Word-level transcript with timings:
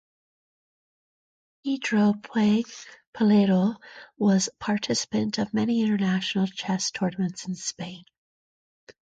Pedro 1.63 2.13
Puig 2.13 2.65
Pulido 3.13 3.75
was 4.17 4.49
participant 4.57 5.37
of 5.37 5.53
many 5.53 5.81
international 5.83 6.47
chess 6.47 6.89
tournaments 6.89 7.47
in 7.47 7.53
Spain. 7.53 8.03